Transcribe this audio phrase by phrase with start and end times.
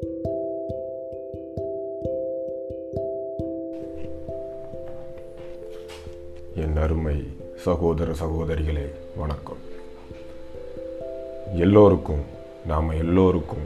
[0.00, 0.08] என்
[6.76, 7.24] அருமை
[7.56, 9.56] சகோதர சகோதரிகளே வணக்கம்.
[11.54, 12.20] எல்லோருக்கும்
[12.66, 13.64] நாம் எல்லோருக்கும்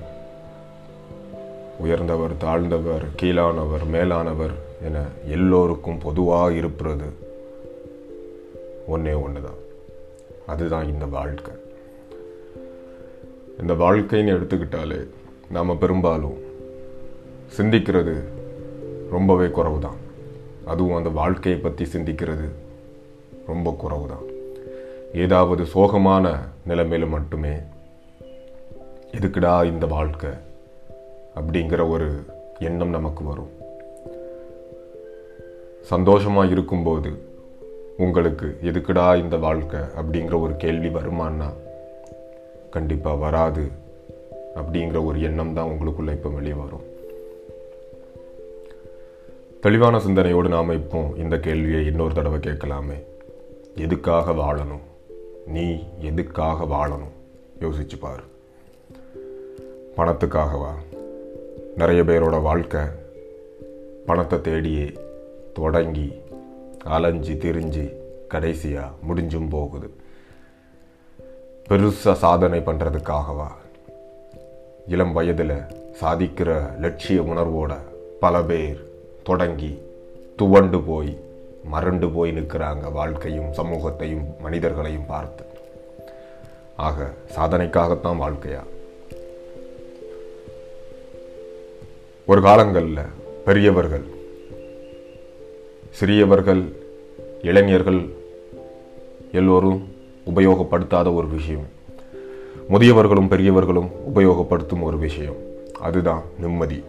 [1.78, 7.12] உயர்ந்தவர் தாழ்ந்தவர் கீழானவர் மேலானவர் என எல்லோருக்கும் பொதுவாக இருப்பது
[8.86, 9.58] ஒன்றே ஒன்று தான்
[10.46, 11.54] அதுதான் இந்த வாழ்க்கை.
[13.60, 15.06] இந்த வாழ்க்கைன்னு எடுத்துக்கிட்டாலே
[15.52, 16.36] நாம் பெரும்பாலும்
[17.56, 18.14] சிந்திக்கிறது
[19.10, 19.96] ரொம்பவே குறவு தான்
[20.64, 22.48] அதுவும் அந்த வாழ்க்கையை பற்றி சிந்திக்கிறது
[23.46, 24.26] ரொம்ப குறவு தான்
[25.12, 27.54] ஏதாவது சோகமான நிலைமையில் மட்டுமே
[29.12, 30.30] எதுக்குடா இந்த வாழ்க்கை
[31.34, 32.24] அப்படிங்கிற ஒரு
[32.58, 33.52] எண்ணம் நமக்கு வரும்.
[35.82, 37.12] சந்தோஷமாக இருக்கும்போது
[37.96, 41.52] உங்களுக்கு எதுக்குடா இந்த வாழ்க்கை அப்படிங்கிற ஒரு கேள்வி வருமானா
[42.70, 43.88] கண்டிப்பாக வராது.
[44.60, 46.82] அப்படிங்கிற ஒரு எண்ணம் தான் உங்களுக்குள்ள இப்போ வெளியே வரும்.
[49.60, 53.04] தெளிவான சிந்தனையோடு நாம் இப்போ இந்த கேள்வியை இன்னொரு தடவை கேட்கலாமே.
[53.74, 54.86] எதுக்காக வாழணும்?
[55.46, 57.14] நீ எதுக்காக வாழணும்?
[57.60, 58.22] யோசிச்சு பார்.
[59.96, 60.70] பணத்துக்காகவா
[61.76, 62.80] நிறைய பேரோட வாழ்க்கை
[64.06, 64.96] பணத்தை தேடியே
[65.54, 66.12] தொடங்கி
[66.84, 67.92] அலைஞ்சி திரிஞ்சு
[68.28, 69.90] கடைசியாக முடிஞ்சும் போகுது.
[71.68, 73.48] பெருசாக சாதனை பண்ணுறதுக்காகவா
[74.90, 75.54] இளம் வயதில்
[76.00, 77.76] சாதிக்கிற லட்சிய உணர்வோட
[78.20, 78.84] பல பேர்
[79.22, 79.78] தொடங்கி
[80.36, 81.18] துவண்டு போய்
[81.72, 85.44] மறண்டு போய் நிற்கிறாங்க வாழ்க்கையும் சமூகத்தையும் மனிதர்களையும் பார்த்து.
[86.76, 88.62] ஆக சாதனைக்காகத்தான் வாழ்க்கையா?
[92.26, 93.04] ஒரு காலங்களில்
[93.44, 94.04] பெரியவர்கள்
[95.90, 96.72] சிறியவர்கள்
[97.42, 98.08] இளைஞர்கள்
[99.32, 99.88] எல்லோரும்
[100.34, 101.78] உபயோகப்படுத்தாத ஒரு விஷயம்.
[102.70, 105.38] முதியவர்களும் பெரியவர்களும் உபயோகப்படுத்தும் ஒரு விஷயம்.
[105.80, 106.84] அதுதான் நிம்மதி.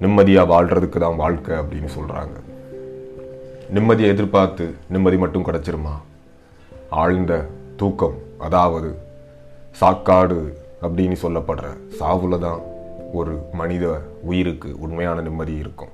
[0.00, 2.36] நிம்மதியாக வாழ்கிறதுக்கு தான் வாழ்க்கை அப்படின்னு சொல்கிறாங்க
[3.74, 5.94] நிம்மதியை எதிர்பார்த்து நிம்மதி மட்டும் கிடச்சிருமா?
[6.90, 7.46] ஆழ்ந்த
[7.76, 8.94] தூக்கம் அதாவது
[9.80, 10.52] சாக்காடு
[10.82, 11.68] அப்படின்னு சொல்லப்படுற
[12.00, 12.60] சாவுல தான்
[13.12, 15.88] ஒரு மனித உயிருக்கு உண்மையான நிம்மதி இருக்கும்.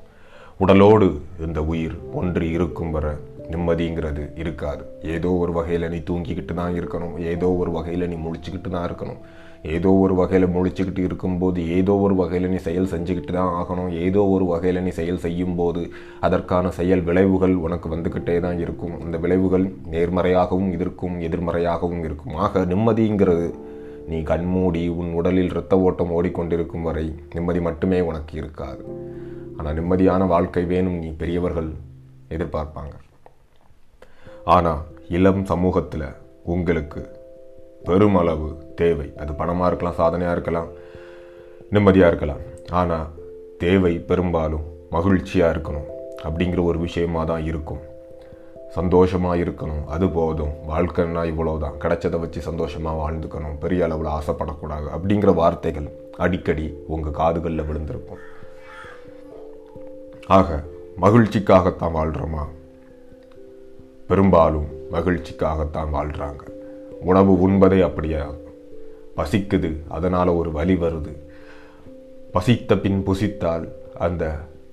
[0.59, 3.17] உடலோடு இந்த உயிர் ஒன்று இருக்கும் வர
[3.53, 4.83] நிம்மதிங்கிறது இருக்காது.
[5.15, 7.15] ஏதோ ஒரு வகையில் நீ தூங்கிக்கிட்டு தான் இருக்கணும்.
[7.33, 9.21] ஏதோ ஒரு வகையில் நீ முழிச்சுக்கிட்டு தான் இருக்கணும்.
[9.77, 13.91] ஏதோ ஒரு வகையில் முழிச்சுக்கிட்டு இருக்கும்போது ஏதோ ஒரு வகையில் நீ செயல் செஞ்சுக்கிட்டு தான் ஆகணும்.
[14.07, 15.83] ஏதோ ஒரு வகையில் நீ செயல் செய்யும்போது
[16.27, 18.95] அதற்கான செயல் விளைவுகள் உனக்கு வந்துக்கிட்டே தான் இருக்கும்.
[19.05, 22.37] அந்த விளைவுகள் நேர்மறையாகவும் இருக்கும் எதிர்மறையாகவும் இருக்கும்.
[22.47, 23.49] ஆக நிம்மதிங்கிறது
[24.13, 28.83] நீ கண்மூடி உன் உடலில் இரத்த ஓட்டம் ஓடிக்கொண்டிருக்கும் வரை நிம்மதி மட்டுமே உனக்கு இருக்காது.
[29.59, 31.71] ஆனால் நிம்மதியான வாழ்க்கை வேணும் நீ பெரியவர்கள்
[32.35, 32.95] எதிர்பார்ப்பாங்க.
[34.45, 36.07] ஆனால் இளம் சமூகத்தில்
[36.45, 37.01] உங்களுக்கு
[37.87, 38.49] பெருமளவு
[38.81, 39.13] தேவை.
[39.23, 40.69] அது பணமாக இருக்கலாம் சாதனையாக இருக்கலாம்
[41.71, 42.43] நிம்மதியாக இருக்கலாம்.
[42.71, 43.07] ஆனால்
[43.59, 45.89] தேவை பெரும்பாலும் மகிழ்ச்சியாக இருக்கணும்
[46.27, 47.83] அப்படிங்கிற ஒரு விஷயமாக தான் இருக்கும்.
[48.77, 49.85] சந்தோஷமாக இருக்கணும்.
[49.95, 50.53] அது போதும்.
[50.71, 53.57] வாழ்க்கைன்னா இவ்வளோ தான் கிடைச்சதை வச்சு சந்தோஷமாக வாழ்ந்துக்கணும்.
[53.59, 58.23] பெரிய அளவில் ஆசைப்படக்கூடாது அப்படிங்கிற வார்த்தைகள் அடிக்கடி உங்கள் காதுகளில் விழுந்திருக்கும்.
[60.27, 60.63] ஆக
[61.05, 62.45] மகிழ்ச்சிக்காகத்தான் வாழ்கிறோமா
[64.11, 66.43] பெரும்பாலும் மகிழ்ச்சிக்காகத்தான் வாழ்கிறாங்க
[67.11, 68.23] உணவு உண்பதே அப்படியா
[69.17, 71.13] பசிக்குது அதனால் ஒரு வலி வருது.
[72.33, 73.65] பசித்த பின் புசித்தால்
[73.99, 74.25] அந்த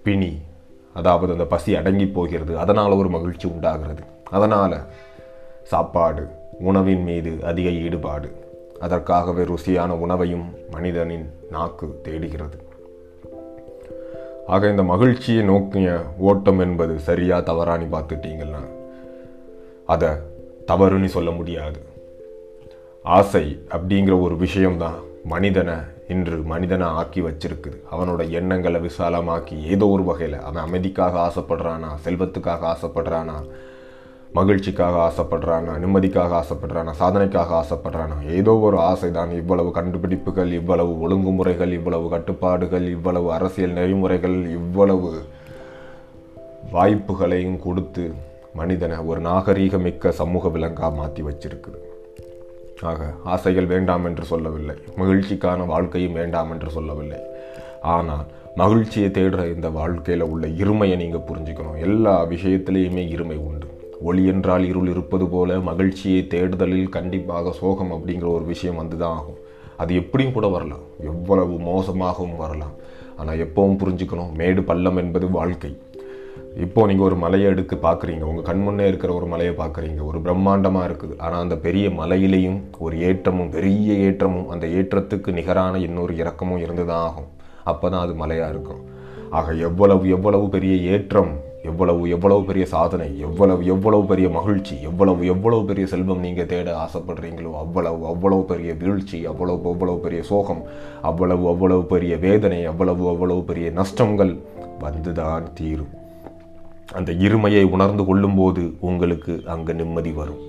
[0.03, 0.31] பிணி
[0.93, 4.03] அதாவது அந்த பசி அடங்கி போகிறது அதனால் ஒரு மகிழ்ச்சி உண்டாகிறது.
[4.29, 4.77] அதனால்
[5.63, 6.23] சாப்பாடு
[6.59, 8.29] உணவின் மீது அதிக ஈடுபாடு
[8.79, 12.57] அதற்காகவே ருசியான உணவையும் மனிதனின் நாக்கு தேடுகிறது.
[14.47, 15.89] ஆக இந்த மகிழ்ச்சியை நோக்கிய
[16.29, 18.63] ஓட்டம் என்பது சரியா தவறானி பார்த்துட்டீங்கன்னா
[19.93, 20.09] அதை
[20.69, 21.79] தவறுன்னு சொல்ல முடியாது.
[23.05, 24.97] ஆசை அப்படிங்கிற ஒரு விஷயம்தான்
[25.33, 25.75] மனிதனை
[26.13, 27.77] இன்று மனிதனை ஆக்கி வச்சிருக்குது.
[27.91, 33.37] அவனோட எண்ணங்களை விசாலமாக்கி ஏதோ ஒரு வகையில் அவன் அமைதிக்காக ஆசைப்படுறானா செல்வத்துக்காக ஆசைப்படுறானா
[34.35, 42.07] மகிழ்ச்சிக்காக ஆசைப்படுறானா நிம்மதிக்காக ஆசைப்படுறானா சாதனைக்காக ஆசைப்படுறானா ஏதோ ஒரு ஆசை தான் இவ்வளவு கண்டுபிடிப்புகள் இவ்வளவு ஒழுங்குமுறைகள் இவ்வளவு
[42.09, 45.11] கட்டுப்பாடுகள் இவ்வளவு அரசியல் நெறிமுறைகள் இவ்வளவு
[46.71, 48.05] வாய்ப்புகளையும் கொடுத்து
[48.59, 51.79] மனிதனை ஒரு நாகரீகமிக்க சமூக விலங்காக மாற்றி வச்சிருக்குது.
[52.89, 54.75] ஆக ஆசைகள் வேண்டாம் என்று சொல்லவில்லை.
[55.01, 57.19] மகிழ்ச்சிக்கான வாழ்க்கையும் வேண்டாம் என்று சொல்லவில்லை.
[57.95, 58.25] ஆனால்
[58.61, 61.79] மகிழ்ச்சியை தேடுற இந்த வாழ்க்கையில் உள்ள இருமையை நீங்கள் புரிஞ்சுக்கணும்.
[61.87, 63.67] எல்லா விஷயத்திலையுமே இருமை உண்டு.
[64.09, 69.39] ஒளி என்றால் இருள் இருப்பது போல மகிழ்ச்சியை தேடுதலில் கண்டிப்பாக சோகம் அப்படிங்கிற ஒரு விஷயம் வந்து தான் ஆகும்.
[69.83, 70.85] அது எப்படியும் கூட வரலாம்.
[71.11, 72.75] எவ்வளவு மோசமாகவும் வரலாம்.
[73.19, 74.31] ஆனால் எப்பவும் புரிஞ்சுக்கணும்.
[74.39, 75.71] மேடு பள்ளம் என்பது வாழ்க்கை.
[76.65, 80.87] இப்போது நீங்கள் ஒரு மலையை எடுத்து பார்க்குறீங்க உங்கள் கண் முன்னே இருக்கிற ஒரு மலையை பார்க்குறீங்க ஒரு பிரம்மாண்டமாக
[80.89, 81.15] இருக்குது.
[81.25, 87.03] ஆனால் அந்த பெரிய மலையிலையும் ஒரு ஏற்றமும் பெரிய ஏற்றமும் அந்த ஏற்றத்துக்கு நிகரான இன்னொரு இறக்கமும் இருந்து தான்
[87.07, 87.27] ஆகும்.
[87.71, 88.81] அப்போ தான் அது மலையாக இருக்கும்.
[89.39, 91.33] ஆக எவ்வளவு எவ்வளவு பெரிய ஏற்றம்
[91.69, 97.51] எவ்வளவு எவ்வளவு பெரிய சாதனை எவ்வளவு எவ்வளவு பெரிய மகிழ்ச்சி எவ்வளவு எவ்வளவு பெரிய செல்வம் நீங்கள் தேட ஆசைப்படுறீங்களோ
[97.63, 100.63] அவ்வளவு அவ்வளவு பெரிய வீழ்ச்சி அவ்வளவு அவ்வளவு பெரிய சோகம்
[101.11, 104.33] அவ்வளவு அவ்வளவு பெரிய வேதனை அவ்வளவு அவ்வளவு பெரிய நஷ்டங்கள்
[104.85, 105.93] வந்துதான் தீரும்.
[106.93, 110.39] அந்த இருமையை உணர்ந்து கொள்ளும்போது உங்களுக்கு அங்கே நிம்மதி வரும்.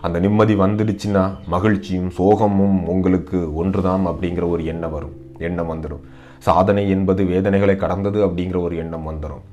[0.00, 5.16] அந்த நிம்மதி வந்துடுச்சுன்னா மகிழ்ச்சியும் சோகமும் உங்களுக்கு ஒன்றுதான் அப்படிங்கிற ஒரு எண்ணம் வரும்.
[5.38, 6.04] எண்ணம் வந்துடும்.
[6.38, 9.44] சாதனை என்பது வேதனைகளை கடந்தது அப்படிங்கிற ஒரு எண்ணம் வந்துடும்.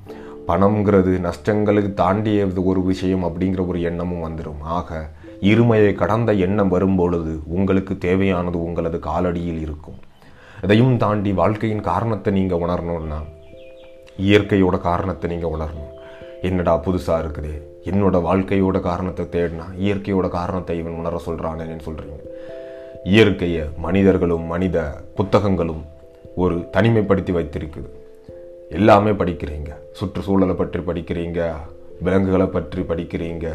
[0.48, 4.60] பணம்ங்கிறது நஷ்டங்களுக்கு தாண்டிய ஒரு விஷயம் அப்படிங்கிற ஒரு எண்ணமும் வந்துடும்.
[4.60, 9.94] ஆக இருமையை கடந்த எண்ணம் வரும்பொழுது உங்களுக்கு தேவையானது உங்களது காலடியில் இருக்கும்.
[10.62, 13.18] இதையும் தாண்டி வாழ்க்கையின் காரணத்தை நீங்கள் உணரணும்னா
[14.18, 15.94] இயற்கையோட காரணத்தை நீங்கள் உணரணும்.
[16.42, 17.52] என்னடா புதுசாக இருக்குது?
[17.90, 22.22] என்னோட வாழ்க்கையோட காரணத்தை தேடினா இயற்கையோட காரணத்தை இவன் உணர சொல்கிறானேன்னு சொல்கிறீங்க
[23.12, 24.78] இயற்கையை மனிதர்களும் மனித
[25.14, 25.84] புத்தகங்களும்
[26.34, 27.88] ஒரு தனிமைப்படுத்தி வைத்திருக்குது.
[28.78, 29.70] எல்லாமே படிக்கிறீங்க.
[29.98, 31.40] சுற்றுச்சூழலை பற்றி படிக்கிறீங்க
[32.06, 33.46] விலங்குகளை பற்றி படிக்கிறீங்க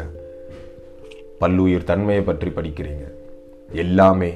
[1.42, 3.04] பல்லுயிர் தன்மையை பற்றி படிக்கிறீங்க.
[3.84, 4.32] எல்லாமே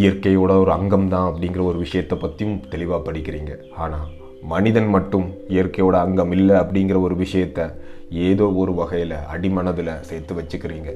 [0.00, 3.52] இயற்கையோட ஒரு அங்கம் தான் அப்படிங்கிற ஒரு விஷயத்தை பற்றியும் தெளிவாக படிக்கிறீங்க.
[3.76, 4.08] ஆனால்
[4.42, 7.74] மனிதன் மட்டும் இயற்கையோட அங்கம் இல்லை அப்படிங்கிற ஒரு விஷயத்த
[8.10, 10.94] ஏதோ ஒரு வகையில் அடிமனதில் சேர்த்து வச்சுக்கிறீங்க.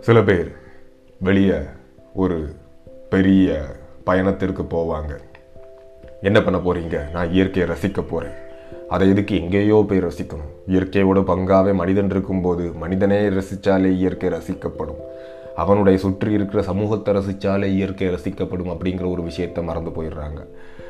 [0.00, 0.52] சில பேர்
[1.20, 1.54] வெளியே
[2.14, 2.54] ஒரு
[3.10, 3.64] பெரிய
[4.04, 5.18] பயணத்திற்கு போவாங்க.
[6.22, 7.10] என்ன பண்ண போறீங்க?
[7.10, 8.34] நான் இயற்கையை ரசிக்க போகிறேன்
[8.88, 10.52] அதை எதுக்கு எங்கேயோ போய் ரசிக்கணும்?
[10.68, 15.00] இயற்கையோட பங்காவே மனிதன் இருக்கும்போது மனிதனே ரசித்தாலே இயற்கை ரசிக்கப்படும்.
[15.56, 20.46] அவனுடைய சுற்றி இருக்கிற சமூகத்தை ரசித்தாலே இயற்கை ரசிக்கப்படும் அப்படிங்கிற ஒரு விஷயத்தை மறந்து போயிடுறாங்க.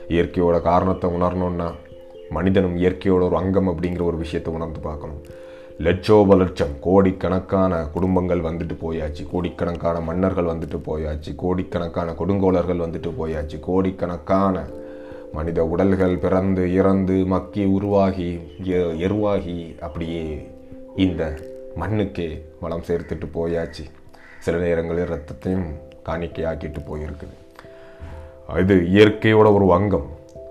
[0.08, 1.72] இயற்கையோட காரணத்தை உணரணும்னா
[2.30, 5.22] மனிதனும் இயற்கையோட ஒரு அங்கம் அப்படிங்கிற ஒரு விஷயத்தை உணர்ந்து பார்க்கணும்.
[5.78, 9.26] லட்சோப லட்சம் கோடிக்கணக்கான குடும்பங்கள் வந்துட்டு போயாச்சு.
[9.30, 11.34] கோடிக்கணக்கான மன்னர்கள் வந்துட்டு போயாச்சு.
[11.36, 13.60] கோடிக்கணக்கான கொடுங்கோலர்கள் வந்துட்டு போயாச்சு.
[13.60, 14.66] கோடிக்கணக்கான
[15.32, 20.48] மனித உடல்கள் பிறந்து இறந்து மக்கி உருவாகி எ- எருவாகி அப்படியே
[20.96, 21.38] இந்த
[21.80, 23.84] மண்ணுக்கே வளம் சேர்த்துட்டு போயாச்சு.
[24.38, 25.66] சில நேரங்களில் ரத்தத்தையும்
[26.06, 27.47] காணிக்கையாக்கிட்டு போயிருக்குது.
[28.56, 30.06] இது இயற்கையோட ஒரு அங்கம்.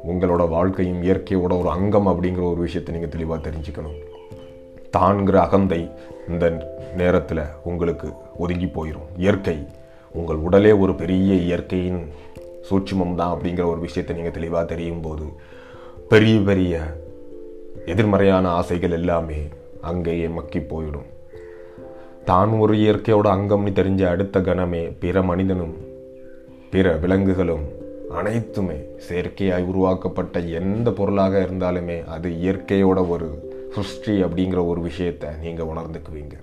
[0.09, 3.95] உங்களோட வாழ்க்கையும் இயற்கையோட ஒரு அங்கம் அப்படிங்கிற ஒரு விஷயத்தை நீங்கள் தெளிவாக தெரிஞ்சுக்கணும்.
[4.95, 5.79] தான்கிற அகந்தை
[6.29, 6.45] இந்த
[6.97, 8.07] நேரத்தில் உங்களுக்கு
[8.37, 9.57] ஒதுங்கி போயிடும் இயற்கை
[10.13, 12.01] உங்கள் உடலே ஒரு பெரிய இயற்கையின்
[12.69, 15.25] சூட்சுமம் தான் அப்படிங்கிற ஒரு விஷயத்தை நீங்கள் தெளிவாக தெரியும் போது
[16.09, 16.79] பெரிய பெரிய
[17.85, 19.39] எதிர்மறையான ஆசைகள் எல்லாமே
[19.81, 21.09] அங்கேயே மக்கி போயிடும்.
[22.25, 25.75] தான் ஒரு இயற்கையோட அங்கம்னு தெரிஞ்ச அடுத்த கணமே பிற மனிதனும்
[26.71, 27.76] பிற விலங்குகளும்
[28.09, 28.75] அனைத்துமே
[29.09, 36.35] செயற்கையாய் உருவாக்கப்பட்ட எந்த பொருளாக இருந்தாலுமே அது இயற்கையோட ஒரு சிருஷ்டி அப்படிங்கிற ஒரு விஷயத்தை நீங்கள் உணர்ந்துக்குவீங்க.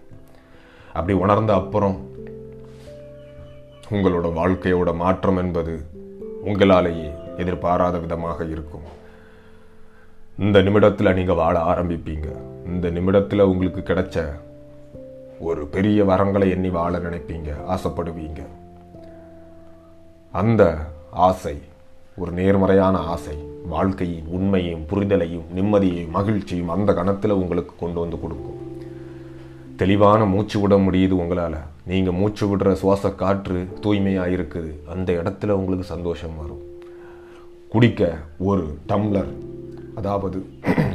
[0.92, 2.08] அப்படி உணர்ந்த அப்புறம்
[3.90, 5.86] உங்களோட வாழ்க்கையோட மாற்றம் என்பது
[6.44, 8.86] உங்களாலேயே எதிர்பாராத விதமாக இருக்கும்.
[10.38, 12.28] இந்த நிமிடத்தில் நீங்கள் வாழ ஆரம்பிப்பீங்க.
[12.66, 14.26] இந்த நிமிடத்தில் உங்களுக்கு கிடைச்ச
[15.38, 18.42] ஒரு பெரிய வரங்களை எண்ணி வாழ நினைப்பீங்க ஆசைப்படுவீங்க.
[20.32, 20.78] அந்த
[21.14, 21.58] ஆசை.
[22.16, 23.36] ஒரு நேர்மறையான ஆசை.
[23.68, 28.56] வாழ்க்கையின் உண்மையையும் புரிதலையும் நிம்மதியையும் மகிழ்ச்சியும் அந்த கணத்தில் உங்களுக்கு கொண்டு வந்து கொடுக்கும்.
[29.76, 31.56] தெளிவான மூச்சு விட முடியுது உங்களால்.
[31.86, 34.72] நீங்கள் மூச்சு விடுற சுவாச காற்று தூய்மையாக இருக்குது.
[34.88, 36.62] அந்த இடத்துல உங்களுக்கு சந்தோஷம் வரும்.
[37.68, 39.32] குடிக்க ஒரு டம்ளர்
[39.94, 40.46] அதாவது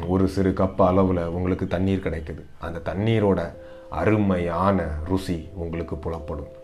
[0.07, 2.41] ஒரு சிறு கப் அளவில் உங்களுக்கு தண்ணீர் கிடைக்குது.
[2.59, 3.53] அந்த தண்ணீரோட
[3.89, 6.57] அருமையான ருசி உங்களுக்கு புலப்படும்.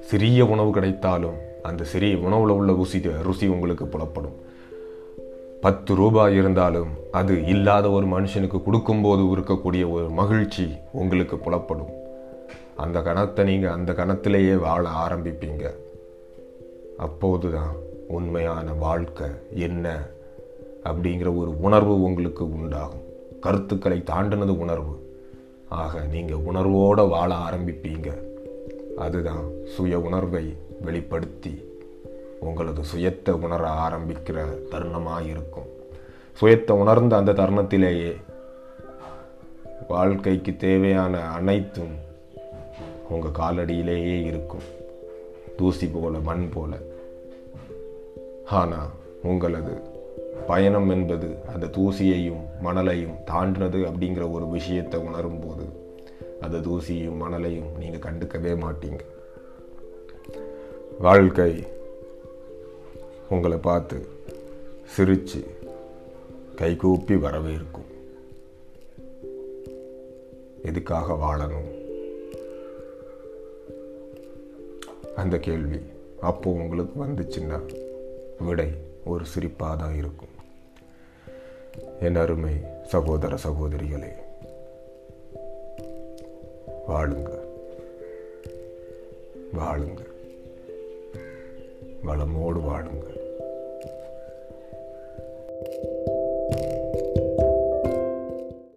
[0.00, 4.36] சிறிய உணவு கிடைத்தாலும் அந்த சிறிய உணவுல உள்ள ருசி ருசி உங்களுக்கு புலப்படும்.
[5.60, 11.92] பத்து ரூபாய் இருந்தாலும் அது இல்லாத ஒரு மனுஷனுக்கு கொடுக்கும்போது இருக்கக்கூடிய ஒரு மகிழ்ச்சி உங்களுக்கு புலப்படும்.
[12.76, 15.70] அந்த கணத்தை நீங்கள் அந்த கணத்திலேயே வாழ ஆரம்பிப்பீங்க.
[16.98, 17.74] அப்போதுதான்
[18.08, 20.06] உண்மையான வாழ்க்கை என்ன
[20.84, 23.04] அப்படிங்கிற ஒரு உணர்வு உங்களுக்கு உண்டாகும்.
[23.40, 24.94] கருத்துக்களை தாண்டினது உணர்வு.
[25.68, 28.12] ஆக நீங்கள் உணர்வோடு வாழ ஆரம்பிப்பீங்க.
[28.96, 29.44] அதுதான்
[29.76, 30.56] சுய உணர்வை
[30.88, 31.52] வெளிப்படுத்தி
[32.46, 34.38] உங்களது சுயத்தை உணர ஆரம்பிக்கிற
[34.72, 35.68] தருணமாக இருக்கும்
[36.40, 38.12] சுயத்தை உணர்ந்த அந்த தருணத்திலேயே
[39.88, 41.94] வாழ்க்கைக்கு தேவையான அனைத்தும்
[43.08, 44.66] உங்கள் காலடியிலேயே இருக்கும்.
[45.56, 46.72] தூசி போல மண் போல.
[48.60, 48.90] ஆனால்
[49.22, 49.74] உங்களது
[50.46, 55.66] பயணம் என்பது அந்த தூசியையும் மணலையும் தாண்டினது அப்படிங்கிற ஒரு விஷயத்தை உணரும்போது
[56.40, 59.02] அந்த தூசியும் மணலையும் நீங்கள் கண்டுக்கவே மாட்டீங்க.
[60.98, 61.66] வாழ்க்கை
[63.30, 64.06] உங்களை பார்த்து
[64.84, 65.44] சிரித்து
[66.56, 67.90] கைகூப்பி வரவேற்கும்.
[70.62, 71.70] எதுக்காக வாழணும்?
[75.16, 75.78] அந்த கேள்வி
[76.20, 77.78] அப்போ உங்களுக்கு வந்துச்சுன்னா
[78.38, 78.70] விடை
[79.04, 80.34] ஒரு சிரிப்பாக தான் இருக்கும்.
[82.00, 84.12] என் அருமை சகோதர சகோதரிகளே
[86.88, 87.30] வாழுங்க.
[89.54, 90.05] வாழுங்க.
[92.06, 93.15] வளமோடு வாழுங்கள்.